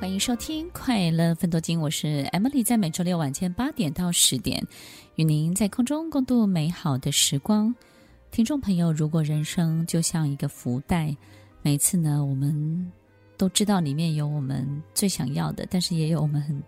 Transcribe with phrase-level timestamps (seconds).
[0.00, 4.64] 欢迎收听《快乐奋斗金》，我是 Emily，在每周六晚间八点到十点，
[5.16, 7.74] 与您在空中共度美好的时光。
[8.30, 11.14] 听众朋友，如果人生就像一个福袋，
[11.62, 12.92] 每次呢，我们
[13.36, 16.62] 都知道里面有我们最想要的，但是也有我们很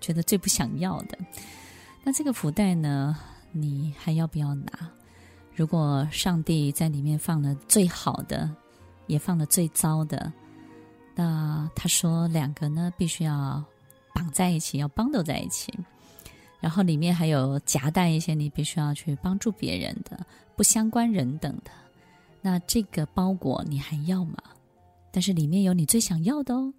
[0.00, 1.16] 觉得最不想要的。
[2.02, 3.16] 那这个福袋呢，
[3.52, 4.90] 你还要不要拿？
[5.54, 8.50] 如果上帝在里面放了最好的，
[9.06, 10.32] 也放了最糟的。
[11.14, 13.62] 那他说，两个呢必须要
[14.14, 15.72] 绑在一起，要 bundle 在一起，
[16.60, 20.24] 然后里面还有夹带一些你必须要去帮助别人的
[20.56, 21.70] 不相关人等的。
[22.40, 24.36] 那这个包裹你还要吗？
[25.10, 26.72] 但是里面有你最想要的哦，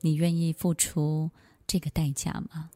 [0.00, 1.30] 你愿意付出
[1.66, 2.70] 这个代价吗？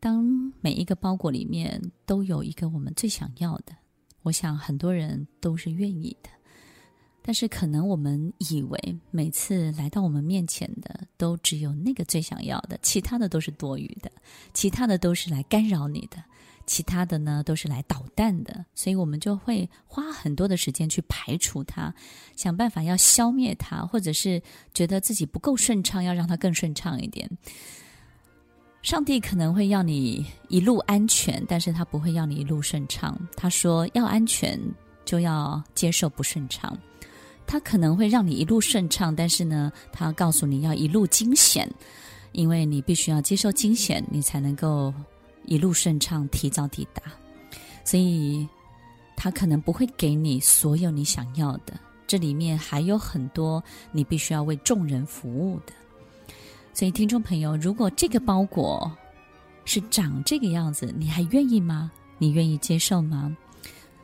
[0.00, 0.24] 当
[0.62, 3.76] 每一个包裹里面都有一个我们最想要的，
[4.22, 6.30] 我想很多人都是愿意的。
[7.22, 14.10] 但是可能我们以为每次来到我们面前的都只有那个最想要的，其他的都是多余的，
[14.54, 16.16] 其他的都是来干扰你的，
[16.66, 21.94] 其他的呢都是来捣蛋的，所以我们就会花很多的时间去排除它，
[22.36, 27.30] 想办法要消灭它，或者是觉得自己不够顺畅，要让它更顺畅一点。
[28.82, 33.14] 上帝可能会要你一路安全，但是他不会要你一路顺畅。
[33.36, 34.58] 他说要安全
[35.04, 36.74] 就要接受不顺畅。
[37.46, 41.68] 他可能会让你一路顺畅，但是呢，他告诉你要一路惊险，
[42.32, 44.94] 因为你必须要接受惊险，你才能够
[45.46, 47.02] 一路顺畅，提早抵达。
[47.84, 48.46] 所以，
[49.16, 51.74] 他可能不会给你所有你想要的，
[52.06, 55.72] 这里面还有很多你必须要为众人服务的。
[56.72, 58.90] 所以，听众朋友，如果这个包裹
[59.64, 61.90] 是长这个样子，你还愿意吗？
[62.18, 63.36] 你愿意接受吗？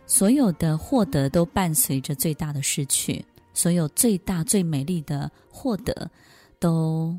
[0.06, 3.24] 所有的获得都伴随着最大的失去。
[3.52, 6.10] 所有最大最美丽的获得，
[6.58, 7.18] 都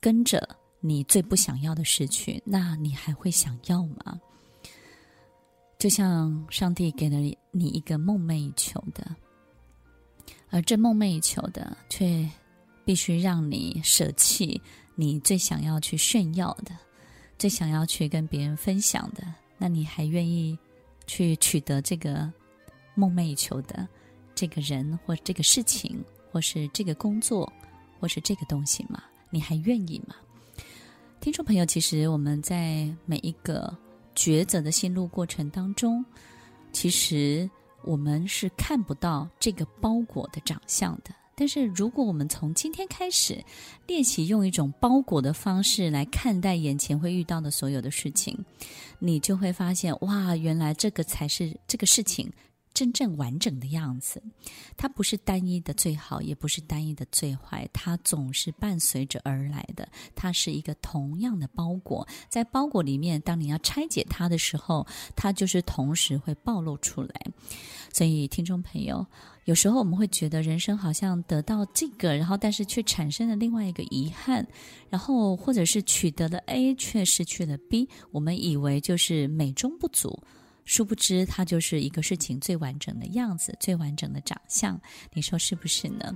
[0.00, 4.20] 跟着你最不想要的失去，那你还会想要吗？
[5.78, 7.18] 就像上帝给了
[7.52, 9.14] 你一个梦寐以求的，
[10.50, 12.28] 而这梦寐以求的，却
[12.84, 14.60] 必须让你舍弃
[14.96, 16.72] 你最想要去炫耀的，
[17.38, 19.22] 最想要去跟别人分享的，
[19.58, 20.58] 那你还愿意
[21.06, 22.32] 去取得这个
[22.94, 23.88] 梦寐以求的？
[24.34, 27.50] 这个人或这个事情，或是这个工作，
[27.98, 29.02] 或是这个东西吗？
[29.30, 30.14] 你还愿意吗？
[31.20, 33.74] 听众朋友，其实我们在每一个
[34.14, 36.04] 抉择的心路过程当中，
[36.70, 37.48] 其实
[37.82, 41.14] 我们是看不到这个包裹的长相的。
[41.38, 43.44] 但是如果我们从今天开始
[43.86, 48.36] 练习用一种包裹的方式来看待眼前会遇到的所有的事情，
[48.98, 52.32] 你就会发现，哇，原来这个才是这个事情。
[52.76, 54.22] 真正完整的样子，
[54.76, 59.88] 它不是单一的最好，也不是单一的最坏，它总是伴随着而来的。
[60.14, 67.14] 它是一个同样的包裹，在包裹里面，当你要拆解它的时候，它就是同时会暴露出来。
[67.94, 69.06] 所以，听众朋友，
[69.46, 74.46] 有时候我们会觉得人生好像得到这个，然后但是却产生了另外一个遗憾，
[74.90, 80.22] 然后或者是取得了 A 却失去了 B，我们以为就是美中不足。
[80.66, 84.78] 殊不知，它就是一个事情最完整的样子，最完整的长相。
[85.14, 86.14] 你说是不是呢？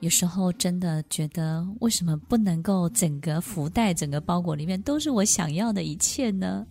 [0.00, 6.66] 有时候真的觉得，为什么不能够整个福袋、整个包裹里面都是我想要的一切呢？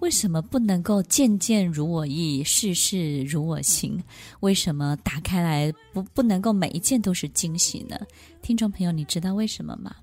[0.00, 3.98] 为什么不能够件件如我意，事事如我行？
[4.40, 7.98] 为什么打开来不不能够每一件都是惊喜呢？
[8.42, 9.96] 听众朋友，你知道为什么吗？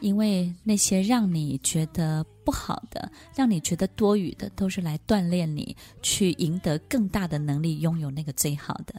[0.00, 8.94] 因为那些让你觉得不好的、让你觉得多余的，都是来锻炼你去赢得更大的能力，拥有那个最好的。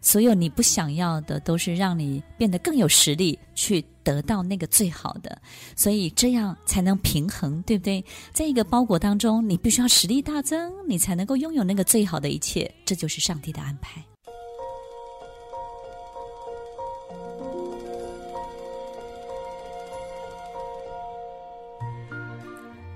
[0.00, 5.36] 所有你不想要的，都是让你变得更有实力去得到那个最好的。
[5.74, 8.04] 所以这样才能平衡，对不对？
[8.32, 12.72] 在一个包裹当中，你必须要实力大增，你才能够拥有那个最好的一切。
[12.84, 14.00] 这就是上帝的安排。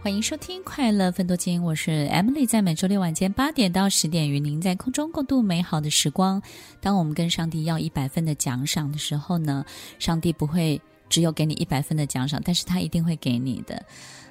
[0.02, 6.42] 欢迎收听《快乐分多金》，我是 Emily，在每周六晚间八点到十点，与您在空中共度美好的时光。
[6.80, 9.64] 当我们跟上帝要一百分的奖赏的时候呢，
[10.00, 13.80] 上帝不会只有给你一百分的奖赏，但是他一定会给你的。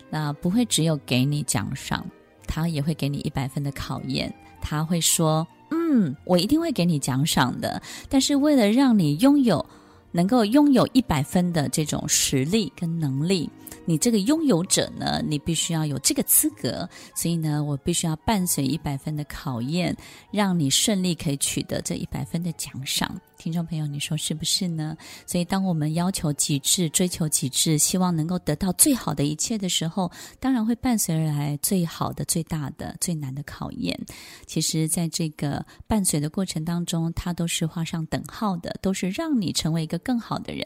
[0.09, 2.06] 那不会只有给你奖赏，
[2.45, 4.33] 他也会给你一百分的考验。
[4.62, 9.65] 他会说：“嗯，我一定会给你奖赏的。”但是为了让你拥有。
[10.13, 13.50] 能够拥有一百分的这种实力跟能力，
[13.86, 16.88] 你这个拥有者呢，你必须要有这个资格。
[17.16, 19.95] 所以呢，我必须要伴随一百分的考验，
[20.31, 23.19] 让你顺利可以取得这一百分的奖赏。
[23.42, 24.96] 听众朋友，你说是不是呢？
[25.26, 34.00] 所以，当我们要求极致、追求极致，希望能够得到最好的一切的时候，当然会伴随而来最好的、最大的、最难的考验。
[34.46, 40.64] 其实，在这个伴随的过程当中，它都是画上等号的，都是让你成为一个更好的人。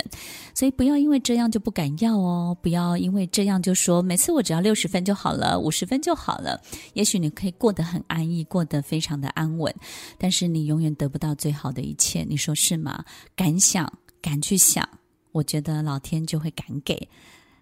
[0.53, 6.61] 所以，不要因为这样就不敢要哦，不要因为这样就说每次我只要六十分就好了，五十分就好了。
[6.91, 9.73] 也许你可以过得很安逸，过得非常的安稳，
[10.17, 12.25] 但是你永远得不到最好的一切。
[12.27, 12.64] 你说是？
[12.65, 13.05] 是吗？
[13.35, 13.91] 敢想，
[14.21, 14.87] 敢去想，
[15.31, 17.07] 我觉得老天就会敢给。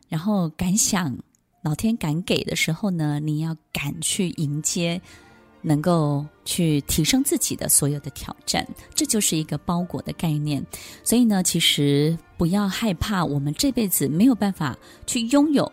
[0.08, 1.18] 然后敢想，
[1.62, 5.02] 老天敢给的时候呢，你要敢去迎接，
[5.62, 8.66] 能够去提升自己的所有的挑战。
[8.96, 10.66] 这就是一个包裹的概念。
[11.04, 15.70] 所以呢，其实不要害怕，我们这辈子没有办法去拥有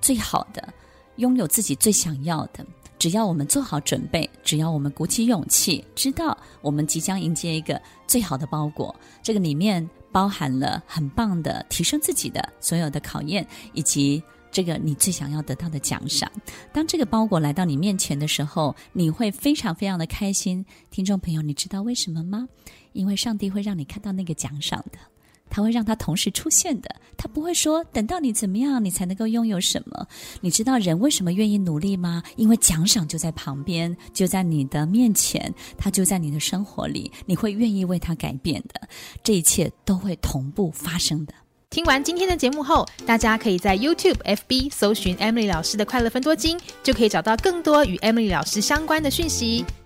[0.00, 0.72] 最好的，
[1.16, 2.64] 拥有自己最想要的。
[2.98, 16.30] 只要我们做好准备，只要我们鼓起勇气，知道我们即将迎接一个最好的包裹，这个里面包含了很棒的提升自己的所有的考验，以及这个你最想要得到的奖赏。
[16.72, 20.64] 当这个包裹来到你面前的时候，你会非常非常的开心。
[20.90, 22.48] 听众朋友，你知道为什么吗？
[22.94, 24.98] 因为上帝会让你看到那个奖赏的。
[25.50, 30.06] 他会让他同时出现的，他不会说等到你怎么样，你才能够拥有什么。
[30.40, 32.22] 你知道人为什么愿意努力吗？
[32.36, 38.88] 因为奖赏就在旁边，就在你的面前，他就在你的生活里，你会愿意为他改变的。
[39.22, 41.34] 这一切都会同步发生的。
[41.70, 49.66] 听完今天的节目后，大家可以在 YouTube、FB 搜寻 Emily 老师的快乐分多金，就可以找到更多与 Emily 老师相关的讯息。